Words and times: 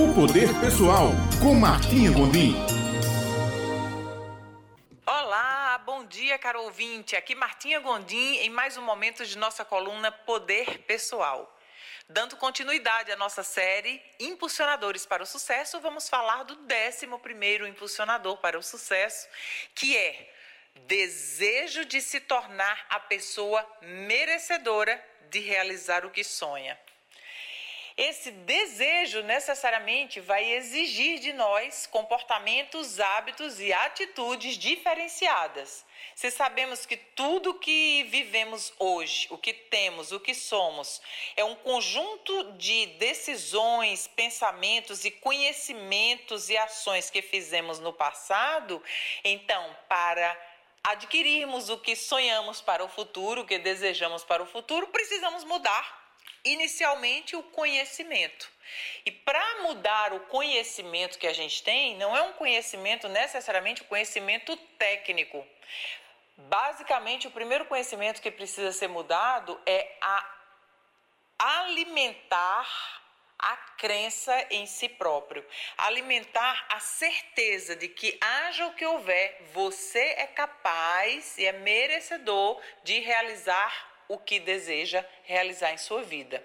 O 0.00 0.14
Poder 0.14 0.48
Pessoal, 0.62 1.10
com 1.42 1.54
Martinha 1.54 2.10
Gondim. 2.10 2.54
Olá, 5.04 5.76
bom 5.84 6.06
dia, 6.06 6.38
caro 6.38 6.62
ouvinte. 6.62 7.14
Aqui 7.16 7.34
Martinha 7.34 7.80
Gondim 7.80 8.36
em 8.36 8.48
mais 8.48 8.78
um 8.78 8.82
momento 8.82 9.26
de 9.26 9.36
nossa 9.36 9.62
coluna 9.62 10.10
Poder 10.10 10.78
Pessoal. 10.84 11.54
Dando 12.08 12.34
continuidade 12.38 13.12
à 13.12 13.16
nossa 13.16 13.42
série 13.42 14.02
Impulsionadores 14.18 15.04
para 15.04 15.22
o 15.22 15.26
Sucesso, 15.26 15.78
vamos 15.80 16.08
falar 16.08 16.44
do 16.44 16.56
11º 16.66 17.68
impulsionador 17.68 18.38
para 18.38 18.58
o 18.58 18.62
sucesso, 18.62 19.28
que 19.74 19.94
é 19.94 20.32
desejo 20.86 21.84
de 21.84 22.00
se 22.00 22.20
tornar 22.20 22.86
a 22.88 22.98
pessoa 23.00 23.70
merecedora 23.82 24.98
de 25.28 25.40
realizar 25.40 26.06
o 26.06 26.10
que 26.10 26.24
sonha. 26.24 26.80
Esse 28.00 28.30
desejo 28.30 29.22
necessariamente 29.24 30.20
vai 30.20 30.52
exigir 30.54 31.18
de 31.18 31.34
nós 31.34 31.86
comportamentos, 31.86 32.98
hábitos 32.98 33.60
e 33.60 33.74
atitudes 33.74 34.56
diferenciadas. 34.56 35.84
Se 36.14 36.30
sabemos 36.30 36.86
que 36.86 36.96
tudo 36.96 37.58
que 37.58 38.04
vivemos 38.04 38.72
hoje, 38.78 39.28
o 39.30 39.36
que 39.36 39.52
temos, 39.52 40.12
o 40.12 40.18
que 40.18 40.34
somos, 40.34 41.02
é 41.36 41.44
um 41.44 41.54
conjunto 41.54 42.52
de 42.52 42.86
decisões, 42.86 44.06
pensamentos 44.06 45.04
e 45.04 45.10
conhecimentos 45.10 46.48
e 46.48 46.56
ações 46.56 47.10
que 47.10 47.20
fizemos 47.20 47.80
no 47.80 47.92
passado, 47.92 48.82
então, 49.22 49.76
para 49.90 50.34
adquirirmos 50.82 51.68
o 51.68 51.76
que 51.76 51.94
sonhamos 51.94 52.62
para 52.62 52.82
o 52.82 52.88
futuro, 52.88 53.42
o 53.42 53.46
que 53.46 53.58
desejamos 53.58 54.24
para 54.24 54.42
o 54.42 54.46
futuro, 54.46 54.86
precisamos 54.86 55.44
mudar 55.44 55.99
inicialmente 56.44 57.36
o 57.36 57.42
conhecimento. 57.42 58.50
E 59.04 59.10
para 59.10 59.62
mudar 59.62 60.12
o 60.12 60.20
conhecimento 60.20 61.18
que 61.18 61.26
a 61.26 61.32
gente 61.32 61.62
tem, 61.62 61.96
não 61.96 62.16
é 62.16 62.22
um 62.22 62.32
conhecimento 62.34 63.08
necessariamente 63.08 63.82
o 63.82 63.84
um 63.84 63.88
conhecimento 63.88 64.56
técnico. 64.78 65.46
Basicamente, 66.36 67.26
o 67.26 67.30
primeiro 67.30 67.66
conhecimento 67.66 68.22
que 68.22 68.30
precisa 68.30 68.72
ser 68.72 68.88
mudado 68.88 69.60
é 69.66 69.96
a 70.00 70.36
alimentar 71.38 73.00
a 73.38 73.56
crença 73.78 74.46
em 74.50 74.66
si 74.66 74.88
próprio, 74.88 75.44
alimentar 75.78 76.66
a 76.68 76.78
certeza 76.78 77.74
de 77.74 77.88
que 77.88 78.18
haja 78.20 78.66
o 78.66 78.74
que 78.74 78.84
houver, 78.84 79.42
você 79.52 80.14
é 80.18 80.26
capaz 80.26 81.38
e 81.38 81.46
é 81.46 81.52
merecedor 81.52 82.60
de 82.84 83.00
realizar 83.00 83.90
o 84.10 84.18
que 84.18 84.40
deseja 84.40 85.04
realizar 85.22 85.72
em 85.72 85.78
sua 85.78 86.02
vida. 86.02 86.44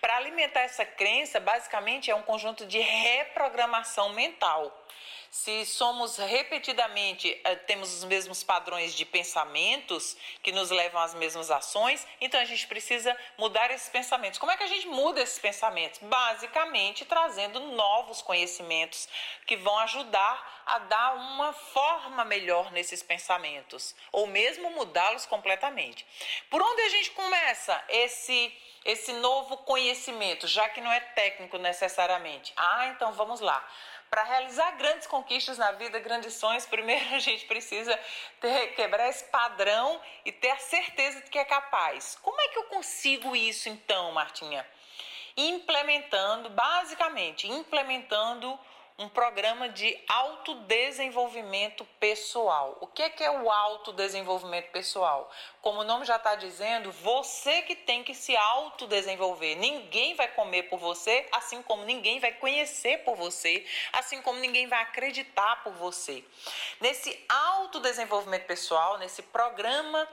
Para 0.00 0.16
alimentar 0.16 0.60
essa 0.60 0.84
crença, 0.84 1.40
basicamente 1.40 2.08
é 2.08 2.14
um 2.14 2.22
conjunto 2.22 2.64
de 2.66 2.78
reprogramação 2.78 4.10
mental. 4.10 4.86
Se 5.30 5.64
somos 5.64 6.16
repetidamente, 6.16 7.40
eh, 7.44 7.54
temos 7.54 7.94
os 7.94 8.02
mesmos 8.02 8.42
padrões 8.42 8.92
de 8.92 9.04
pensamentos 9.04 10.16
que 10.42 10.50
nos 10.50 10.70
levam 10.70 11.00
às 11.00 11.14
mesmas 11.14 11.52
ações, 11.52 12.04
então 12.20 12.40
a 12.40 12.44
gente 12.44 12.66
precisa 12.66 13.16
mudar 13.38 13.70
esses 13.70 13.88
pensamentos. 13.88 14.40
Como 14.40 14.50
é 14.50 14.56
que 14.56 14.64
a 14.64 14.66
gente 14.66 14.88
muda 14.88 15.22
esses 15.22 15.38
pensamentos? 15.38 16.00
Basicamente 16.02 17.04
trazendo 17.04 17.60
novos 17.60 18.20
conhecimentos 18.22 19.08
que 19.46 19.56
vão 19.56 19.78
ajudar 19.78 20.62
a 20.66 20.80
dar 20.80 21.14
uma 21.14 21.52
forma 21.52 22.24
melhor 22.24 22.72
nesses 22.72 23.00
pensamentos, 23.00 23.94
ou 24.10 24.26
mesmo 24.26 24.68
mudá-los 24.70 25.26
completamente. 25.26 26.04
Por 26.50 26.60
onde 26.60 26.82
a 26.82 26.88
gente 26.88 27.12
começa 27.12 27.80
esse 27.88 28.52
esse 28.82 29.12
novo 29.12 29.58
conhecimento, 29.58 30.46
já 30.46 30.66
que 30.70 30.80
não 30.80 30.90
é 30.90 31.00
técnico 31.00 31.58
necessariamente? 31.58 32.52
Ah, 32.56 32.86
então 32.86 33.12
vamos 33.12 33.40
lá. 33.40 33.62
Para 34.10 34.24
realizar 34.24 34.72
grandes 34.72 35.06
conquistas 35.06 35.56
na 35.56 35.70
vida, 35.70 36.00
grandes 36.00 36.34
sonhos, 36.34 36.66
primeiro 36.66 37.14
a 37.14 37.20
gente 37.20 37.44
precisa 37.46 37.96
ter, 38.40 38.74
quebrar 38.74 39.08
esse 39.08 39.22
padrão 39.26 40.00
e 40.24 40.32
ter 40.32 40.50
a 40.50 40.58
certeza 40.58 41.20
de 41.20 41.30
que 41.30 41.38
é 41.38 41.44
capaz. 41.44 42.18
Como 42.20 42.40
é 42.40 42.48
que 42.48 42.58
eu 42.58 42.64
consigo 42.64 43.36
isso 43.36 43.68
então, 43.68 44.10
Martinha? 44.10 44.66
Implementando, 45.36 46.50
basicamente, 46.50 47.46
implementando 47.46 48.58
um 49.00 49.08
programa 49.08 49.70
de 49.70 49.98
autodesenvolvimento 50.06 51.86
pessoal. 51.98 52.76
O 52.82 52.86
que 52.86 53.02
é, 53.02 53.08
que 53.08 53.24
é 53.24 53.30
o 53.30 53.50
autodesenvolvimento 53.50 54.70
pessoal? 54.72 55.32
Como 55.62 55.80
o 55.80 55.84
nome 55.84 56.04
já 56.04 56.16
está 56.16 56.34
dizendo, 56.34 56.92
você 56.92 57.62
que 57.62 57.74
tem 57.74 58.04
que 58.04 58.14
se 58.14 58.36
autodesenvolver. 58.36 59.56
Ninguém 59.56 60.14
vai 60.14 60.28
comer 60.28 60.64
por 60.64 60.78
você, 60.78 61.26
assim 61.32 61.62
como 61.62 61.82
ninguém 61.84 62.20
vai 62.20 62.32
conhecer 62.32 62.98
por 62.98 63.16
você, 63.16 63.64
assim 63.94 64.20
como 64.20 64.38
ninguém 64.38 64.66
vai 64.66 64.82
acreditar 64.82 65.64
por 65.64 65.72
você. 65.72 66.22
Nesse 66.78 67.18
autodesenvolvimento 67.26 68.44
pessoal, 68.44 68.98
nesse 68.98 69.22
programa, 69.22 70.06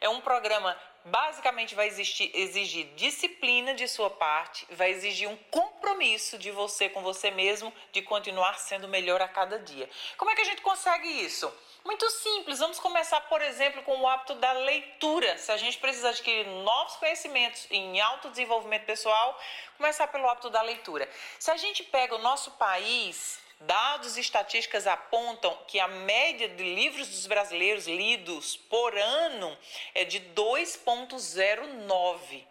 é 0.00 0.08
um 0.08 0.20
programa 0.20 0.76
basicamente 1.04 1.74
vai 1.74 1.86
existir, 1.86 2.30
exigir 2.34 2.86
disciplina 2.94 3.74
de 3.74 3.88
sua 3.88 4.08
parte, 4.08 4.66
vai 4.70 4.90
exigir 4.90 5.28
um 5.28 5.36
compromisso 5.50 6.38
de 6.38 6.50
você 6.50 6.88
com 6.88 7.02
você 7.02 7.30
mesmo 7.30 7.72
de 7.92 8.02
continuar 8.02 8.31
sendo 8.58 8.88
melhor 8.88 9.20
a 9.20 9.28
cada 9.28 9.58
dia. 9.58 9.88
Como 10.16 10.30
é 10.30 10.34
que 10.34 10.42
a 10.42 10.44
gente 10.44 10.62
consegue 10.62 11.08
isso? 11.08 11.52
Muito 11.84 12.08
simples, 12.10 12.60
vamos 12.60 12.78
começar, 12.78 13.20
por 13.22 13.42
exemplo, 13.42 13.82
com 13.82 14.00
o 14.00 14.08
hábito 14.08 14.34
da 14.36 14.52
leitura. 14.52 15.36
Se 15.38 15.50
a 15.50 15.56
gente 15.56 15.78
precisa 15.78 16.10
adquirir 16.10 16.46
novos 16.46 16.94
conhecimentos 16.96 17.66
em 17.70 18.00
autodesenvolvimento 18.00 18.84
pessoal, 18.84 19.38
começar 19.76 20.06
pelo 20.06 20.28
hábito 20.28 20.48
da 20.48 20.62
leitura. 20.62 21.08
Se 21.38 21.50
a 21.50 21.56
gente 21.56 21.82
pega 21.82 22.14
o 22.14 22.18
nosso 22.18 22.52
país, 22.52 23.42
Dados 23.64 24.16
e 24.16 24.20
estatísticas 24.20 24.88
apontam 24.88 25.56
que 25.68 25.78
a 25.78 25.86
média 25.86 26.48
de 26.48 26.74
livros 26.74 27.06
dos 27.06 27.28
brasileiros 27.28 27.86
lidos 27.86 28.56
por 28.56 28.98
ano 28.98 29.56
é 29.94 30.04
de 30.04 30.18
2,09, 30.34 32.44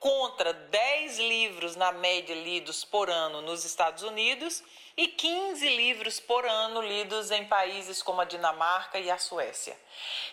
contra 0.00 0.54
10 0.54 1.18
livros 1.18 1.76
na 1.76 1.92
média 1.92 2.34
lidos 2.34 2.86
por 2.86 3.10
ano 3.10 3.42
nos 3.42 3.66
Estados 3.66 4.02
Unidos 4.02 4.64
e 4.96 5.06
15 5.06 5.68
livros 5.76 6.18
por 6.18 6.46
ano 6.46 6.80
lidos 6.80 7.30
em 7.30 7.44
países 7.44 8.02
como 8.02 8.22
a 8.22 8.24
Dinamarca 8.24 8.98
e 8.98 9.10
a 9.10 9.18
Suécia. 9.18 9.78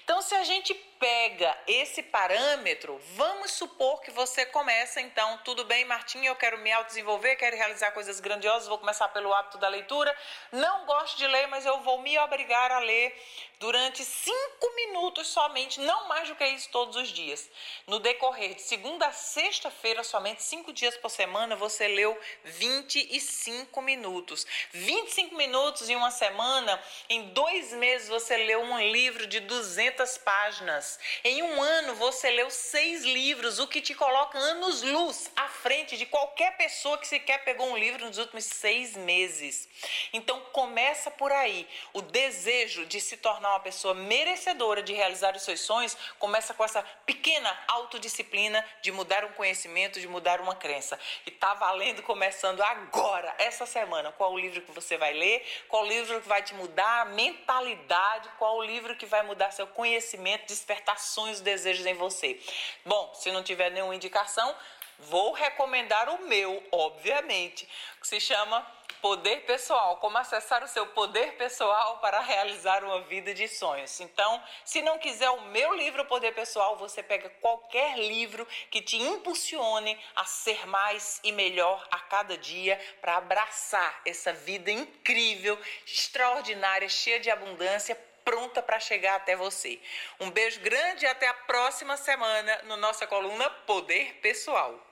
Então, 0.05 0.21
se 0.21 0.33
a 0.35 0.43
gente 0.45 0.73
pega 0.99 1.57
esse 1.67 2.03
parâmetro, 2.03 2.99
vamos 3.15 3.51
supor 3.51 4.01
que 4.01 4.11
você 4.11 4.45
começa 4.45 4.99
então, 5.01 5.39
tudo 5.43 5.63
bem, 5.65 5.85
Martinha, 5.85 6.29
eu 6.29 6.35
quero 6.35 6.57
me 6.59 6.71
autodesenvolver, 6.71 7.37
quero 7.37 7.55
realizar 7.55 7.91
coisas 7.91 8.19
grandiosas, 8.19 8.67
vou 8.67 8.77
começar 8.77 9.07
pelo 9.09 9.33
hábito 9.33 9.57
da 9.57 9.67
leitura. 9.67 10.15
Não 10.51 10.85
gosto 10.85 11.17
de 11.17 11.27
ler, 11.27 11.47
mas 11.47 11.65
eu 11.65 11.79
vou 11.81 12.01
me 12.01 12.17
obrigar 12.19 12.71
a 12.71 12.79
ler 12.79 13.15
durante 13.59 14.03
cinco 14.03 14.75
minutos 14.75 15.27
somente, 15.27 15.79
não 15.79 16.07
mais 16.07 16.27
do 16.27 16.35
que 16.35 16.45
isso 16.45 16.69
todos 16.69 16.95
os 16.95 17.09
dias. 17.09 17.49
No 17.87 17.99
decorrer 17.99 18.55
de 18.55 18.61
segunda 18.61 19.07
a 19.07 19.11
sexta-feira, 19.11 20.03
somente 20.03 20.43
cinco 20.43 20.71
dias 20.71 20.95
por 20.97 21.09
semana, 21.09 21.55
você 21.55 21.87
leu 21.87 22.17
25 22.43 23.81
minutos. 23.81 24.45
25 24.73 25.35
minutos 25.35 25.89
em 25.89 25.95
uma 25.95 26.11
semana, 26.11 26.81
em 27.09 27.29
dois 27.29 27.73
meses 27.73 28.07
você 28.07 28.37
leu 28.37 28.61
um 28.61 28.79
livro 28.79 29.25
de 29.25 29.39
200 29.39 30.17
páginas. 30.19 30.86
Em 31.23 31.43
um 31.43 31.61
ano 31.61 31.95
você 31.95 32.29
leu 32.29 32.49
seis 32.49 33.03
livros, 33.03 33.59
o 33.59 33.67
que 33.67 33.81
te 33.81 33.93
coloca 33.93 34.37
anos-luz 34.37 35.29
à 35.35 35.47
frente 35.47 35.97
de 35.97 36.05
qualquer 36.05 36.55
pessoa 36.55 36.97
que 36.97 37.07
sequer 37.07 37.43
pegou 37.43 37.67
um 37.69 37.77
livro 37.77 38.05
nos 38.05 38.17
últimos 38.17 38.45
seis 38.45 38.95
meses. 38.95 39.67
Então 40.13 40.39
começa 40.53 41.11
por 41.11 41.31
aí. 41.31 41.67
O 41.93 42.01
desejo 42.01 42.85
de 42.85 43.01
se 43.01 43.17
tornar 43.17 43.49
uma 43.49 43.59
pessoa 43.59 43.93
merecedora 43.93 44.81
de 44.81 44.93
realizar 44.93 45.35
os 45.35 45.43
seus 45.43 45.61
sonhos 45.61 45.97
começa 46.17 46.53
com 46.53 46.63
essa 46.63 46.81
pequena 47.05 47.55
autodisciplina 47.67 48.65
de 48.81 48.91
mudar 48.91 49.25
um 49.25 49.33
conhecimento, 49.33 49.99
de 49.99 50.07
mudar 50.07 50.39
uma 50.39 50.55
crença. 50.55 50.97
E 51.25 51.31
tá 51.31 51.53
valendo 51.53 52.01
começando 52.03 52.61
agora, 52.61 53.35
essa 53.37 53.65
semana. 53.65 54.11
Qual 54.13 54.31
o 54.31 54.39
livro 54.39 54.61
que 54.61 54.71
você 54.71 54.97
vai 54.97 55.13
ler? 55.13 55.45
Qual 55.67 55.83
o 55.83 55.87
livro 55.87 56.21
que 56.21 56.27
vai 56.27 56.41
te 56.41 56.53
mudar 56.53 57.01
a 57.01 57.05
mentalidade? 57.05 58.29
Qual 58.37 58.57
o 58.57 58.63
livro 58.63 58.95
que 58.95 59.05
vai 59.05 59.23
mudar 59.23 59.51
seu 59.51 59.67
conhecimento, 59.67 60.45
despertar 60.47 60.76
sonhos, 60.97 61.41
desejos 61.41 61.85
em 61.85 61.93
você? 61.93 62.39
Bom, 62.85 63.13
se 63.13 63.31
não 63.31 63.43
tiver 63.43 63.71
nenhuma 63.71 63.95
indicação, 63.95 64.55
vou 64.99 65.31
recomendar 65.31 66.09
o 66.09 66.27
meu, 66.27 66.63
obviamente, 66.71 67.67
que 67.99 68.07
se 68.07 68.19
chama 68.19 68.65
Poder 69.01 69.45
Pessoal, 69.45 69.97
como 69.97 70.17
acessar 70.17 70.63
o 70.63 70.67
seu 70.67 70.87
poder 70.87 71.33
pessoal 71.33 71.99
para 71.99 72.19
realizar 72.19 72.83
uma 72.83 73.01
vida 73.01 73.31
de 73.31 73.47
sonhos. 73.47 73.99
Então, 73.99 74.41
se 74.65 74.81
não 74.81 74.97
quiser 74.97 75.29
o 75.29 75.41
meu 75.41 75.73
livro 75.75 76.03
Poder 76.05 76.33
Pessoal, 76.33 76.77
você 76.77 77.03
pega 77.03 77.29
qualquer 77.41 77.97
livro 77.97 78.47
que 78.71 78.81
te 78.81 78.97
impulsione 78.97 79.97
a 80.15 80.25
ser 80.25 80.65
mais 80.65 81.19
e 81.23 81.31
melhor 81.31 81.87
a 81.91 81.99
cada 81.99 82.37
dia 82.37 82.79
para 82.99 83.17
abraçar 83.17 84.01
essa 84.03 84.33
vida 84.33 84.71
incrível, 84.71 85.59
extraordinária, 85.85 86.89
cheia 86.89 87.19
de 87.19 87.29
abundância, 87.29 87.95
pronta 88.27 88.61
para 88.61 88.77
chegar 88.77 89.15
até 89.15 89.37
você. 89.37 89.79
Um 90.19 90.29
beijo 90.29 90.59
grande 90.59 91.05
e 91.05 91.07
até 91.07 91.29
a 91.29 91.33
próxima 91.33 91.95
semana 91.95 92.61
no 92.65 92.75
nossa 92.75 93.07
coluna 93.07 93.49
Poder 93.49 94.19
Pessoal. 94.21 94.86